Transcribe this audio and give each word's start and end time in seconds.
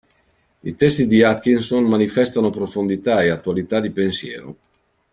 I 0.63 0.73
testi 0.75 1.05
di 1.05 1.21
Atkinson 1.21 1.83
manifestano 1.83 2.49
profondità 2.49 3.21
e 3.21 3.29
attualità 3.29 3.79
di 3.79 3.91
pensiero. 3.91 4.57